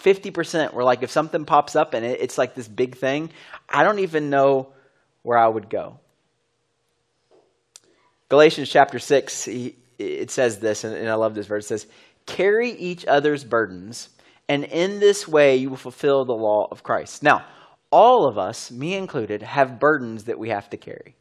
[0.00, 3.30] 50% were like, if something pops up and it's like this big thing,
[3.68, 4.68] I don't even know
[5.22, 5.98] where I would go.
[8.28, 9.48] Galatians chapter 6,
[9.98, 11.64] it says this, and I love this verse.
[11.64, 11.86] It says,
[12.26, 14.10] Carry each other's burdens,
[14.48, 17.22] and in this way you will fulfill the law of Christ.
[17.22, 17.44] Now,
[17.90, 21.16] all of us, me included, have burdens that we have to carry.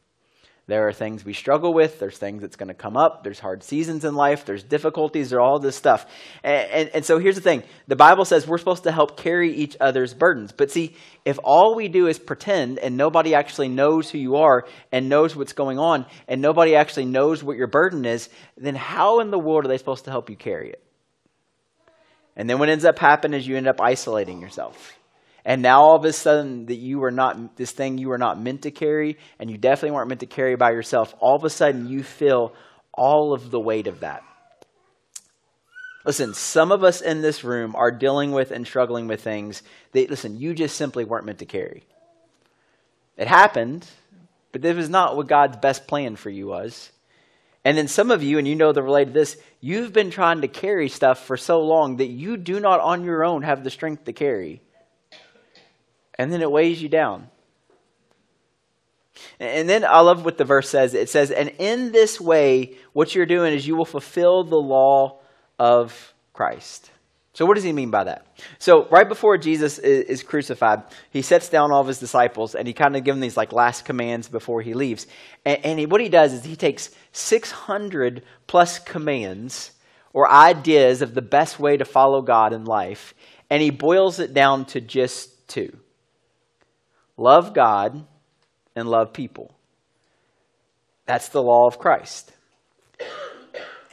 [0.66, 1.98] There are things we struggle with.
[1.98, 3.22] There's things that's going to come up.
[3.22, 4.46] There's hard seasons in life.
[4.46, 5.28] There's difficulties.
[5.28, 6.06] There's all this stuff.
[6.42, 9.52] And, and, and, so here's the thing the Bible says we're supposed to help carry
[9.52, 10.52] each other's burdens.
[10.52, 10.96] But see,
[11.26, 15.36] if all we do is pretend and nobody actually knows who you are and knows
[15.36, 19.38] what's going on and nobody actually knows what your burden is, then how in the
[19.38, 20.82] world are they supposed to help you carry it?
[22.36, 24.96] And then what ends up happening is you end up isolating yourself.
[25.44, 28.40] And now all of a sudden that you were not this thing you were not
[28.40, 31.50] meant to carry, and you definitely weren't meant to carry by yourself, all of a
[31.50, 32.54] sudden you feel
[32.92, 34.22] all of the weight of that.
[36.04, 40.10] Listen, some of us in this room are dealing with and struggling with things that,
[40.10, 41.84] listen, you just simply weren't meant to carry.
[43.16, 43.86] It happened,
[44.52, 46.90] but this was not what God's best plan for you was.
[47.64, 50.42] And then some of you, and you know the related to this, you've been trying
[50.42, 53.70] to carry stuff for so long that you do not on your own have the
[53.70, 54.60] strength to carry.
[56.18, 57.28] And then it weighs you down.
[59.38, 60.94] And then I love what the verse says.
[60.94, 65.20] It says, And in this way, what you're doing is you will fulfill the law
[65.58, 66.90] of Christ.
[67.32, 68.26] So, what does he mean by that?
[68.58, 72.74] So, right before Jesus is, crucified, he sets down all of his disciples and he
[72.74, 75.06] kind of gives them these like last commands before he leaves.
[75.44, 79.72] And, and he, what he does is he takes 600 plus commands
[80.12, 83.14] or ideas of the best way to follow God in life
[83.50, 85.76] and he boils it down to just two
[87.16, 88.04] love God
[88.76, 89.54] and love people.
[91.06, 92.32] That's the law of Christ.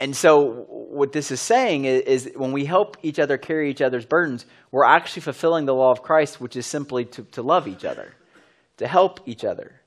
[0.00, 3.80] And so, what this is saying is, is, when we help each other carry each
[3.80, 7.68] other's burdens, we're actually fulfilling the law of Christ, which is simply to, to love
[7.68, 8.12] each other,
[8.78, 9.80] to help each other.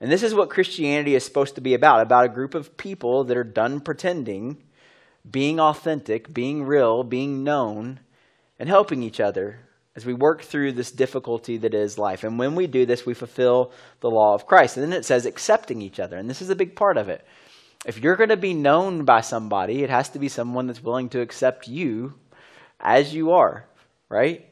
[0.00, 3.24] And this is what Christianity is supposed to be about about a group of people
[3.24, 4.56] that are done pretending,
[5.30, 8.00] being authentic, being real, being known,
[8.58, 9.60] and helping each other
[9.96, 12.22] as we work through this difficulty that is life.
[12.22, 14.76] And when we do this, we fulfill the law of Christ.
[14.76, 16.16] And then it says accepting each other.
[16.16, 17.24] And this is a big part of it.
[17.84, 21.08] If you're going to be known by somebody, it has to be someone that's willing
[21.10, 22.14] to accept you
[22.78, 23.64] as you are,
[24.08, 24.46] right?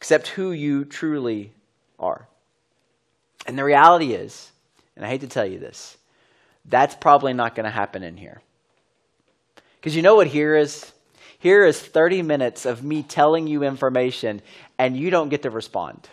[0.00, 1.52] Accept who you truly
[1.98, 2.26] are.
[3.46, 4.50] And the reality is,
[4.96, 5.96] and I hate to tell you this,
[6.64, 8.42] that's probably not going to happen in here.
[9.76, 10.90] Because you know what here is?
[11.38, 14.42] Here is 30 minutes of me telling you information,
[14.78, 16.08] and you don't get to respond.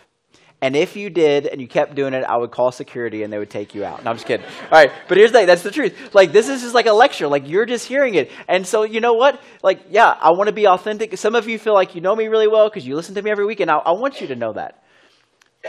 [0.64, 3.38] And if you did and you kept doing it, I would call security and they
[3.38, 4.02] would take you out.
[4.02, 4.46] No, I'm just kidding.
[4.46, 6.14] All right, but here's the thing that's the truth.
[6.14, 7.28] Like, this is just like a lecture.
[7.28, 8.30] Like, you're just hearing it.
[8.48, 9.42] And so, you know what?
[9.62, 11.18] Like, yeah, I want to be authentic.
[11.18, 13.30] Some of you feel like you know me really well because you listen to me
[13.30, 14.82] every week, and I, I want you to know that.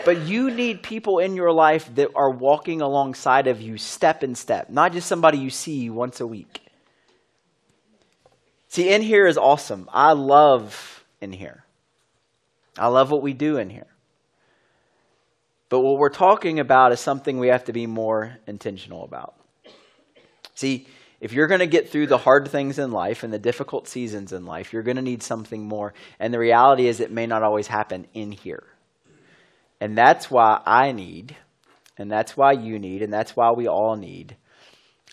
[0.06, 4.34] But you need people in your life that are walking alongside of you step in
[4.34, 6.65] step, not just somebody you see once a week.
[8.76, 9.90] See, in here is awesome.
[9.94, 11.64] I love in here.
[12.78, 13.88] I love what we do in here.
[15.70, 19.36] But what we're talking about is something we have to be more intentional about.
[20.56, 20.88] See,
[21.22, 24.34] if you're going to get through the hard things in life and the difficult seasons
[24.34, 25.94] in life, you're going to need something more.
[26.20, 28.66] And the reality is, it may not always happen in here.
[29.80, 31.34] And that's why I need,
[31.98, 34.36] and that's why you need, and that's why we all need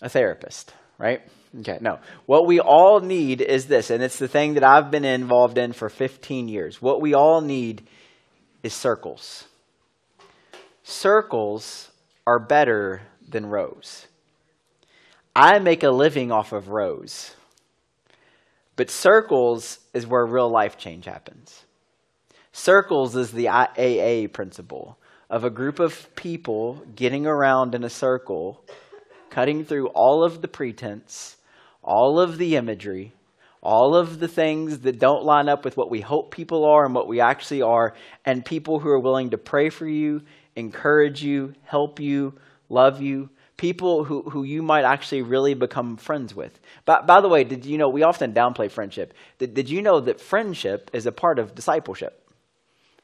[0.01, 1.21] a therapist, right?
[1.59, 1.99] Okay, no.
[2.25, 5.73] What we all need is this, and it's the thing that I've been involved in
[5.73, 6.81] for 15 years.
[6.81, 7.85] What we all need
[8.63, 9.45] is circles.
[10.83, 11.91] Circles
[12.25, 14.07] are better than rows.
[15.35, 17.35] I make a living off of rows,
[18.75, 21.65] but circles is where real life change happens.
[22.51, 24.97] Circles is the AA principle
[25.29, 28.63] of a group of people getting around in a circle,
[29.29, 31.37] cutting through all of the pretense
[31.83, 33.13] all of the imagery,
[33.61, 36.93] all of the things that don't line up with what we hope people are and
[36.93, 37.93] what we actually are,
[38.25, 40.21] and people who are willing to pray for you,
[40.55, 42.33] encourage you, help you,
[42.69, 46.59] love you, people who, who you might actually really become friends with.
[46.85, 49.13] By, by the way, did you know we often downplay friendship?
[49.37, 52.19] Did, did you know that friendship is a part of discipleship?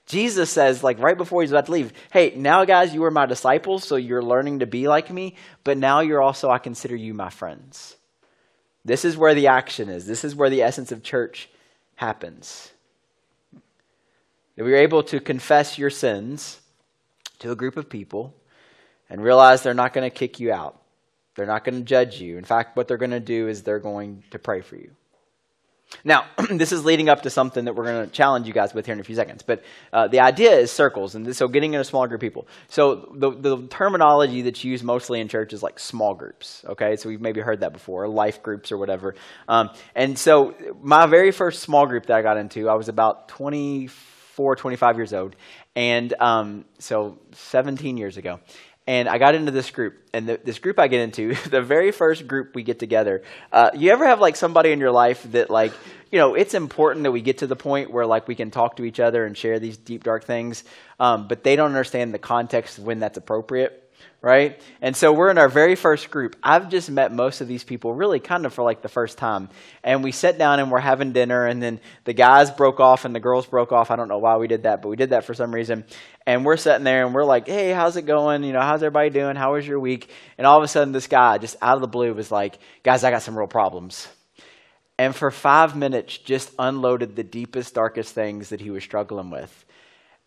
[0.06, 3.28] Jesus says, like right before he's about to leave, hey, now guys, you are my
[3.28, 7.14] disciples, so you're learning to be like me, but now you're also, I consider you
[7.14, 7.96] my friends.
[8.86, 10.06] This is where the action is.
[10.06, 11.50] This is where the essence of church
[11.96, 12.72] happens.
[14.56, 16.60] That we are able to confess your sins
[17.40, 18.34] to a group of people
[19.10, 20.82] and realize they're not going to kick you out.
[21.36, 22.38] They're not going to judge you.
[22.38, 24.92] In fact, what they're going to do is they're going to pray for you.
[26.04, 28.86] Now, this is leading up to something that we're going to challenge you guys with
[28.86, 29.44] here in a few seconds.
[29.44, 32.48] But uh, the idea is circles, and so getting in a small group of people.
[32.68, 36.64] So the, the terminology that's used mostly in church is like small groups.
[36.68, 39.16] Okay, so we've maybe heard that before, life groups or whatever.
[39.48, 43.28] Um, and so my very first small group that I got into, I was about
[43.30, 45.36] 24, 25 years old,
[45.76, 48.40] and um, so 17 years ago
[48.90, 50.04] and I got into this group.
[50.14, 53.22] And the, this group I get into, the very first group we get together,
[53.52, 55.74] uh, you ever have like somebody in your life that like,
[56.12, 58.78] you know, it's important that we get to the point where like we can talk
[58.78, 60.64] to each other and share these deep dark things,
[61.00, 63.79] um, but they don't understand the context of when that's appropriate
[64.22, 64.62] right?
[64.82, 66.36] And so we're in our very first group.
[66.44, 69.50] I've just met most of these people really kind of for like the first time.
[69.84, 73.16] And we sat down and we're having dinner, and then the guys broke off and
[73.16, 73.92] the girls broke off.
[73.92, 75.86] I don't know why we did that, but we did that for some reason.
[76.26, 78.44] And we're sitting there and we're like, hey, how's it going?
[78.44, 79.36] You know, how's everybody doing?
[79.36, 80.10] How was your week?
[80.38, 83.04] And all of a sudden, this guy just out of the blue was like, guys,
[83.04, 84.08] I got some real problems.
[84.98, 89.66] And for five minutes, just unloaded the deepest, darkest things that he was struggling with.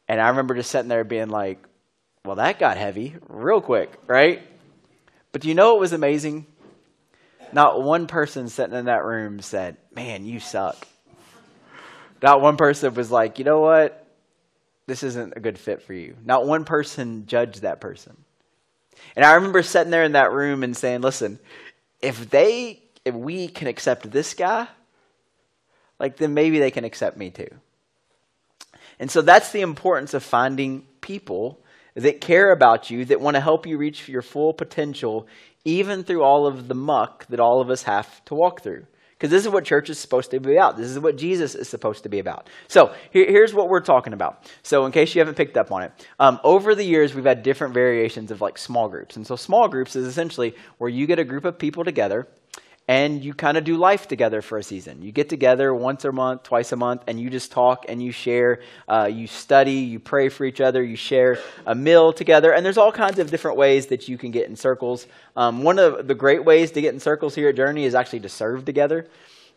[0.09, 1.59] And I remember just sitting there being like,
[2.25, 4.43] well, that got heavy real quick, right?
[5.33, 6.47] But you know what was amazing?
[7.53, 10.87] Not one person sitting in that room said, Man, you suck.
[12.23, 14.03] Not one person was like, You know what?
[14.87, 16.17] this isn't a good fit for you.
[16.25, 18.17] Not one person judged that person.
[19.17, 21.39] And I remember sitting there in that room and saying, listen,
[22.01, 24.69] if they, if we can accept this guy,
[25.99, 27.49] like then maybe they can accept me too.
[28.99, 31.62] And so that's the importance of finding people
[31.95, 35.27] that care about you, that want to help you reach your full potential,
[35.65, 38.87] even through all of the muck that all of us have to walk through.
[39.13, 40.77] Because this is what church is supposed to be about.
[40.77, 42.51] This is what Jesus is supposed to be about.
[42.67, 44.51] So here, here's what we're talking about.
[44.65, 47.45] So in case you haven't picked up on it, um, over the years we've had
[47.45, 49.17] different variations of like small groups.
[49.17, 52.27] And so small groups is essentially where you get a group of people together
[52.93, 55.01] and you kind of do life together for a season.
[55.01, 58.13] You get together once a month, twice a month, and you just talk and you
[58.13, 58.61] share.
[58.87, 62.77] Uh, you study, you pray for each other, you share a meal together, and there's
[62.77, 65.07] all kinds of different ways that you can get in circles.
[65.37, 68.21] Um, one of the great ways to get in circles here at Journey is actually
[68.21, 69.09] to serve together.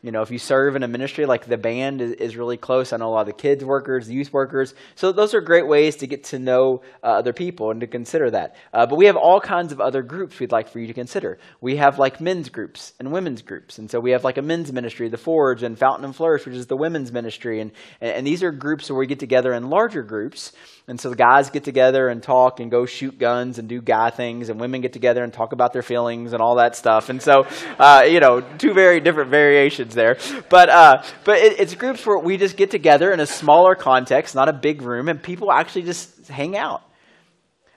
[0.06, 2.94] You know, if you serve in a ministry, like the band is, is, really close.
[2.94, 4.76] I know a lot of the kids workers, the youth workers.
[4.94, 8.30] So those are great ways to get to know uh, other people and to consider
[8.30, 8.56] that.
[8.72, 11.40] Uh, but we have all kinds of other groups we'd like for you to consider.
[11.60, 13.80] We have like men's groups and women's groups.
[13.80, 16.54] And so we have like a men's ministry, the Forge, and Fountain and Flourish, which
[16.54, 17.60] is the women's ministry.
[17.60, 20.52] And, and these are groups where we get together in larger groups.
[20.88, 24.12] And so the guys get together and talk and go shoot guns and do guy
[24.12, 27.10] things, and women get together and talk about their feelings and all that stuff.
[27.10, 27.48] And so,
[27.80, 30.18] uh, you know, two very different variations there.
[30.48, 34.36] But uh, but it, it's groups where we just get together in a smaller context,
[34.36, 36.84] not a big room, and people actually just hang out.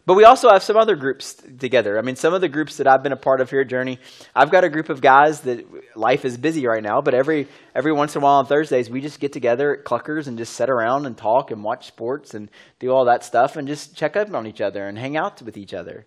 [0.09, 1.99] But we also have some other groups together.
[1.99, 3.99] I mean, some of the groups that I've been a part of here at Journey,
[4.35, 7.93] I've got a group of guys that life is busy right now, but every every
[7.93, 10.71] once in a while on Thursdays, we just get together at Cluckers and just sit
[10.71, 14.33] around and talk and watch sports and do all that stuff and just check up
[14.33, 16.07] on each other and hang out with each other.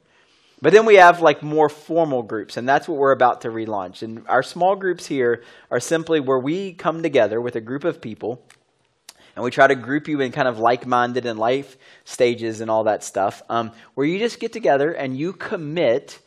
[0.63, 4.01] But then we have like more formal groups, and that's what we're about to relaunch.
[4.01, 8.01] And our small groups here are simply where we come together with a group of
[8.01, 8.43] people
[9.41, 12.69] and we try to group you in kind of like minded and life stages and
[12.69, 16.19] all that stuff, um, where you just get together and you commit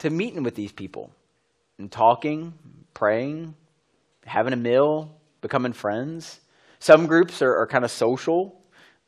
[0.00, 1.10] to meeting with these people
[1.78, 2.52] and talking,
[2.92, 3.54] praying,
[4.26, 6.40] having a meal, becoming friends.
[6.78, 8.60] Some groups are, are kind of social.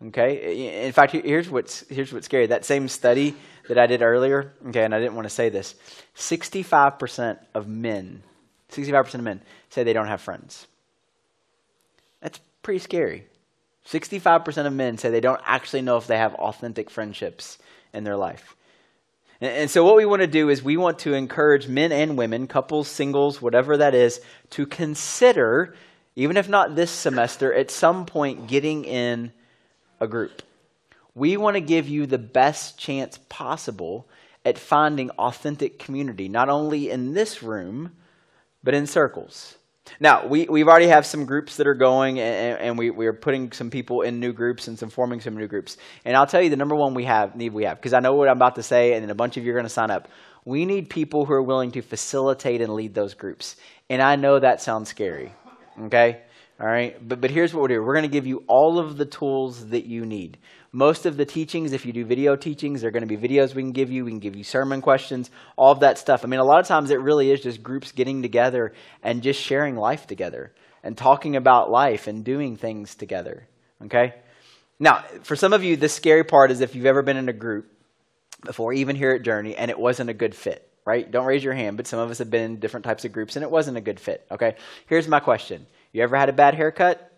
[0.07, 0.87] Okay.
[0.87, 2.47] In fact, here's what's here's what's scary.
[2.47, 3.37] That same study
[3.69, 4.55] that I did earlier.
[4.69, 5.75] Okay, and I didn't want to say this.
[6.15, 8.23] Sixty-five percent of men,
[8.71, 10.67] sixty-five percent of men say they don't have friends.
[12.23, 13.27] That's pretty scary.
[13.87, 17.59] 65% of men say they don't actually know if they have authentic friendships
[17.93, 18.57] in their life.
[19.41, 22.17] And, and so, what we want to do is we want to encourage men and
[22.17, 24.21] women, couples, singles, whatever that is,
[24.51, 25.75] to consider,
[26.17, 29.33] even if not this semester, at some point getting in
[30.01, 30.43] a group.
[31.15, 34.09] We want to give you the best chance possible
[34.45, 37.93] at finding authentic community, not only in this room,
[38.63, 39.57] but in circles.
[40.01, 43.53] Now, we, we've already have some groups that are going, and, and we, we're putting
[43.53, 45.77] some people in new groups and some forming some new groups.
[46.05, 48.15] And I'll tell you the number one we have, need we have, because I know
[48.15, 49.91] what I'm about to say, and then a bunch of you are going to sign
[49.91, 50.09] up.
[50.45, 53.57] We need people who are willing to facilitate and lead those groups.
[53.89, 55.33] And I know that sounds scary,
[55.83, 56.23] okay?
[56.61, 57.85] All right, but, but here's what we're doing.
[57.85, 60.39] We're going to give you all of the tools that you need.
[60.71, 63.63] Most of the teachings, if you do video teachings, they're going to be videos we
[63.63, 64.05] can give you.
[64.05, 66.25] We can give you sermon questions, all of that stuff.
[66.25, 69.41] I mean, a lot of times it really is just groups getting together and just
[69.41, 70.53] sharing life together
[70.85, 73.49] and talking about life and doing things together.
[73.87, 74.15] Okay?
[74.79, 77.33] Now, for some of you, the scary part is if you've ever been in a
[77.33, 77.67] group
[78.45, 81.11] before, even here at Journey, and it wasn't a good fit, right?
[81.11, 83.35] Don't raise your hand, but some of us have been in different types of groups
[83.37, 84.27] and it wasn't a good fit.
[84.31, 84.57] Okay?
[84.87, 87.11] Here's my question you ever had a bad haircut?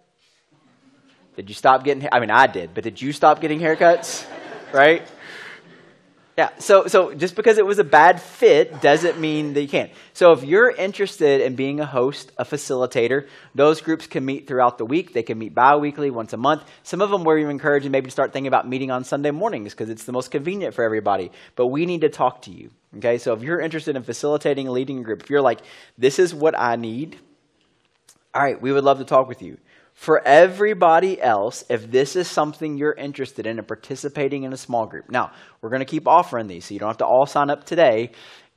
[1.34, 2.08] Did you stop getting?
[2.12, 4.24] I mean, I did, but did you stop getting haircuts?
[4.72, 5.02] right?
[6.36, 6.50] Yeah.
[6.58, 9.90] So, so just because it was a bad fit doesn't mean that you can't.
[10.12, 14.76] So, if you're interested in being a host, a facilitator, those groups can meet throughout
[14.76, 15.14] the week.
[15.14, 16.64] They can meet bi-weekly, once a month.
[16.82, 19.30] Some of them where you encourage you maybe to start thinking about meeting on Sunday
[19.30, 21.32] mornings because it's the most convenient for everybody.
[21.54, 22.70] But we need to talk to you.
[22.98, 23.16] Okay.
[23.16, 25.60] So, if you're interested in facilitating, leading a group, if you're like,
[25.96, 27.18] this is what I need,
[28.37, 29.57] all right, we would love to talk with you.
[29.94, 34.85] For everybody else, if this is something you're interested in and participating in a small
[34.85, 35.11] group.
[35.11, 37.64] Now, we're going to keep offering these, so you don't have to all sign up
[37.64, 38.11] today.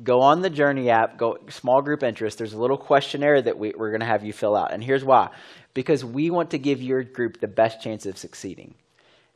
[0.03, 2.37] Go on the Journey app, go small group interest.
[2.37, 4.73] There's a little questionnaire that we, we're going to have you fill out.
[4.73, 5.29] And here's why
[5.73, 8.75] because we want to give your group the best chance of succeeding.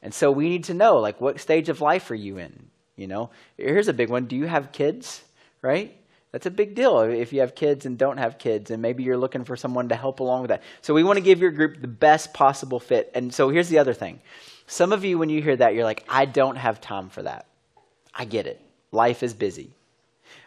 [0.01, 2.67] And so we need to know, like, what stage of life are you in?
[2.97, 4.26] You know, here's a big one.
[4.26, 5.24] Do you have kids?
[5.61, 5.95] Right?
[6.34, 9.17] That's a big deal if you have kids and don't have kids, and maybe you're
[9.17, 10.63] looking for someone to help along with that.
[10.81, 13.11] So we want to give your group the best possible fit.
[13.13, 14.19] And so here's the other thing.
[14.65, 17.45] Some of you, when you hear that, you're like, I don't have time for that.
[18.15, 18.59] I get it.
[18.91, 19.75] Life is busy.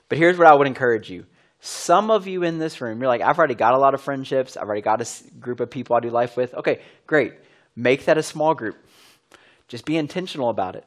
[0.08, 1.24] But here's what I would encourage you.
[1.60, 4.56] Some of you in this room, you're like, I've already got a lot of friendships.
[4.56, 6.52] I've already got a group of people I do life with.
[6.54, 7.34] Okay, great.
[7.76, 8.76] Make that a small group.
[9.68, 10.84] Just be intentional about it.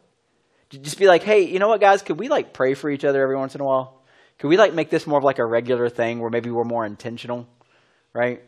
[0.69, 2.01] Just be like, hey, you know what, guys?
[2.01, 3.98] Could we like pray for each other every once in a while?
[4.39, 6.85] Could we like make this more of like a regular thing where maybe we're more
[6.85, 7.47] intentional,
[8.13, 8.41] right?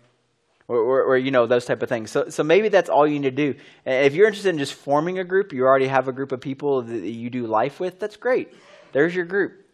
[0.68, 2.12] Or, or, or, you know those type of things.
[2.12, 3.60] So, so maybe that's all you need to do.
[3.86, 6.82] If you're interested in just forming a group, you already have a group of people
[6.84, 8.00] that you do life with.
[8.00, 8.54] That's great.
[8.94, 9.66] There's your group,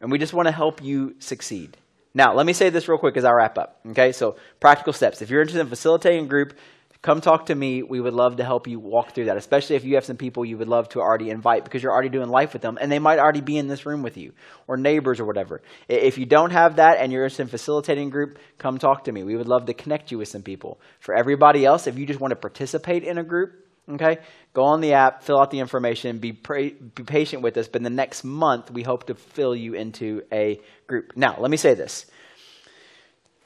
[0.00, 1.76] and we just want to help you succeed.
[2.14, 3.80] Now, let me say this real quick as I wrap up.
[3.90, 5.22] Okay, so practical steps.
[5.22, 6.58] If you're interested in facilitating a group,
[7.02, 7.82] come talk to me.
[7.82, 10.44] We would love to help you walk through that, especially if you have some people
[10.44, 12.98] you would love to already invite because you're already doing life with them and they
[12.98, 14.32] might already be in this room with you
[14.66, 15.62] or neighbors or whatever.
[15.88, 19.22] If you don't have that and you're in facilitating group, come talk to me.
[19.22, 20.78] We would love to connect you with some people.
[20.98, 23.52] For everybody else, if you just want to participate in a group,
[23.88, 24.18] okay,
[24.52, 27.66] go on the app, fill out the information, be, be patient with us.
[27.66, 31.16] But in the next month, we hope to fill you into a group.
[31.16, 32.04] Now, let me say this.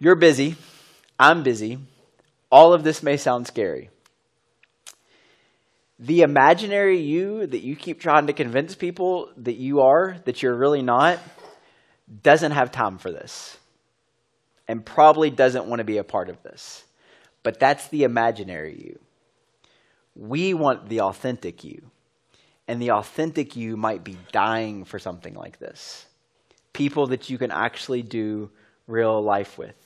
[0.01, 0.57] You're busy.
[1.21, 1.79] I'm busy
[2.51, 3.91] all of this may sound scary.
[5.99, 10.55] The imaginary you that you keep trying to convince people that you are, that you're
[10.55, 11.19] really not,
[12.23, 13.57] doesn't have time for this
[14.69, 16.85] and probably doesn't want to be a part of this.
[17.43, 18.99] But that's the imaginary you.
[20.17, 21.91] We want the authentic you.
[22.67, 26.07] And the authentic you might be dying for something like this.
[26.73, 28.51] People that you can actually do
[28.87, 29.77] real life with.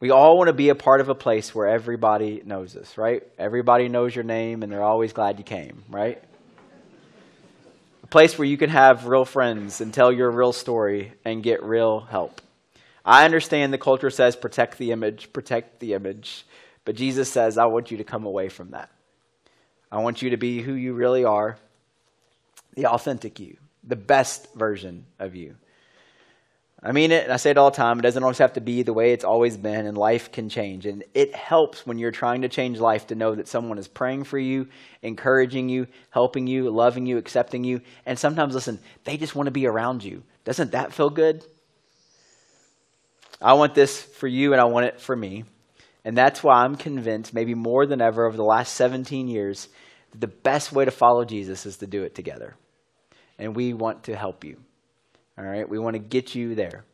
[0.00, 3.22] We all want to be a part of a place where everybody knows us, right?
[3.38, 6.22] Everybody knows your name and they're always glad you came, right?
[8.02, 11.62] A place where you can have real friends and tell your real story and get
[11.62, 12.40] real help.
[13.04, 16.44] I understand the culture says protect the image, protect the image,
[16.84, 18.90] but Jesus says, I want you to come away from that.
[19.90, 21.56] I want you to be who you really are,
[22.74, 25.56] the authentic you, the best version of you.
[26.86, 27.98] I mean it, and I say it all the time.
[27.98, 30.84] It doesn't always have to be the way it's always been, and life can change.
[30.84, 34.24] And it helps when you're trying to change life to know that someone is praying
[34.24, 34.68] for you,
[35.00, 37.80] encouraging you, helping you, loving you, accepting you.
[38.04, 40.24] And sometimes, listen, they just want to be around you.
[40.44, 41.42] Doesn't that feel good?
[43.40, 45.44] I want this for you, and I want it for me.
[46.04, 49.68] And that's why I'm convinced, maybe more than ever over the last 17 years,
[50.10, 52.56] that the best way to follow Jesus is to do it together.
[53.38, 54.58] And we want to help you.
[55.36, 56.84] All right, we want to get you there.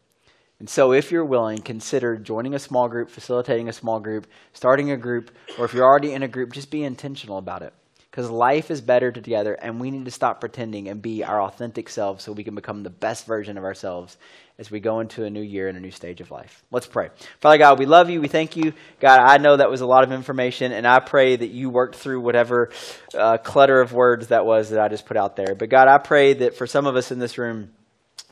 [0.60, 4.90] And so, if you're willing, consider joining a small group, facilitating a small group, starting
[4.90, 7.72] a group, or if you're already in a group, just be intentional about it.
[8.10, 11.88] Because life is better together, and we need to stop pretending and be our authentic
[11.88, 14.18] selves so we can become the best version of ourselves
[14.58, 16.64] as we go into a new year and a new stage of life.
[16.70, 17.10] Let's pray.
[17.40, 18.20] Father God, we love you.
[18.20, 18.74] We thank you.
[18.98, 21.96] God, I know that was a lot of information, and I pray that you worked
[21.96, 22.70] through whatever
[23.14, 25.54] uh, clutter of words that was that I just put out there.
[25.54, 27.70] But God, I pray that for some of us in this room,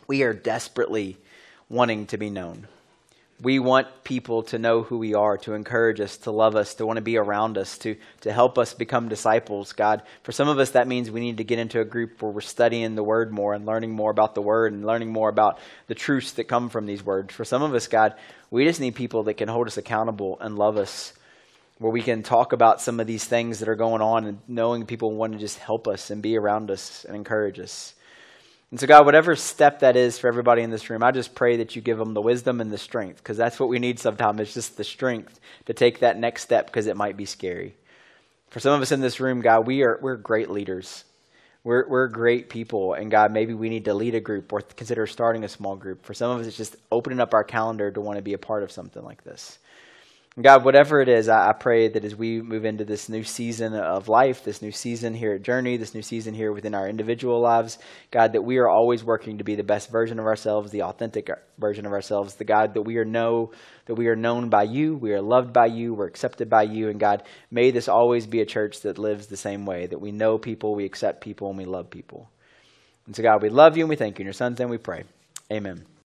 [0.08, 1.18] we are desperately
[1.68, 2.66] wanting to be known.
[3.42, 6.86] We want people to know who we are, to encourage us, to love us, to
[6.86, 10.02] want to be around us, to, to help us become disciples, God.
[10.22, 12.40] For some of us, that means we need to get into a group where we're
[12.40, 15.94] studying the Word more and learning more about the Word and learning more about the
[15.94, 17.32] truths that come from these words.
[17.32, 18.14] For some of us, God,
[18.50, 21.12] we just need people that can hold us accountable and love us,
[21.78, 24.86] where we can talk about some of these things that are going on and knowing
[24.86, 27.94] people want to just help us and be around us and encourage us.
[28.70, 31.56] And so, God, whatever step that is for everybody in this room, I just pray
[31.56, 34.40] that you give them the wisdom and the strength, because that's what we need sometimes.
[34.40, 37.74] It's just the strength to take that next step, because it might be scary.
[38.50, 41.04] For some of us in this room, God, we are we're great leaders.
[41.64, 45.06] We're we're great people, and God, maybe we need to lead a group or consider
[45.06, 46.04] starting a small group.
[46.04, 48.38] For some of us, it's just opening up our calendar to want to be a
[48.38, 49.58] part of something like this.
[50.40, 53.74] God, whatever it is, I, I, pray that as we move into this new season
[53.74, 57.40] of life, this new season here at Journey, this new season here within our individual
[57.40, 57.78] lives,
[58.12, 61.28] God, that we are always working to be the best version of ourselves, the authentic
[61.58, 63.50] version of ourselves, the God that we are know
[63.86, 66.88] that we are known by you, we are loved by you, we're accepted by you,
[66.88, 70.12] and God, may this always be a church that lives the same way, that we
[70.12, 72.30] know people, we accept people, and we love people.
[73.06, 74.22] And so, God, we love you and we thank you.
[74.22, 75.02] In your son's name we pray.
[75.50, 75.88] Amen.